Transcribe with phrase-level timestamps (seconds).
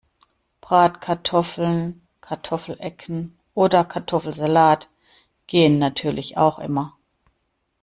[0.61, 4.89] Bratkartoffeln, Kartoffelecken oder Kartoffelsalat
[5.45, 6.97] gehen natürlich auch immer.